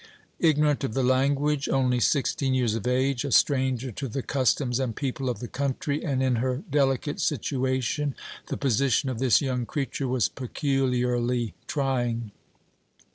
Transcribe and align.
Ignorant 0.39 0.83
of 0.83 0.95
the 0.95 1.03
language, 1.03 1.69
only 1.69 1.99
sixteen 1.99 2.55
years 2.55 2.73
of 2.73 2.87
age, 2.87 3.23
a 3.23 3.31
stranger 3.31 3.91
to 3.91 4.07
the 4.07 4.23
customs 4.23 4.79
and 4.79 4.95
people 4.95 5.29
of 5.29 5.37
the 5.41 5.47
country, 5.47 6.03
and 6.03 6.23
in 6.23 6.37
her 6.37 6.63
delicate 6.71 7.19
situation, 7.19 8.15
the 8.47 8.57
position 8.57 9.09
of 9.09 9.19
this 9.19 9.41
young 9.43 9.67
creature 9.67 10.07
was 10.07 10.27
peculiarly 10.27 11.53
trying. 11.67 12.31